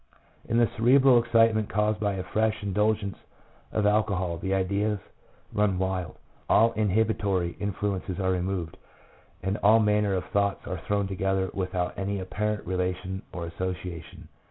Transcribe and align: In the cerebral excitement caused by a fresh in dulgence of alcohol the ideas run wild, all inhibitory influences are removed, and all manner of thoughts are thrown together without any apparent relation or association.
In 0.49 0.57
the 0.57 0.65
cerebral 0.75 1.19
excitement 1.21 1.69
caused 1.69 1.99
by 1.99 2.13
a 2.13 2.23
fresh 2.23 2.63
in 2.63 2.73
dulgence 2.73 3.19
of 3.71 3.85
alcohol 3.85 4.37
the 4.39 4.51
ideas 4.51 4.97
run 5.53 5.77
wild, 5.77 6.17
all 6.49 6.71
inhibitory 6.73 7.51
influences 7.59 8.19
are 8.19 8.31
removed, 8.31 8.77
and 9.43 9.57
all 9.57 9.77
manner 9.79 10.15
of 10.15 10.25
thoughts 10.29 10.65
are 10.65 10.81
thrown 10.87 11.07
together 11.07 11.51
without 11.53 11.95
any 11.99 12.19
apparent 12.19 12.65
relation 12.65 13.21
or 13.31 13.45
association. 13.45 14.27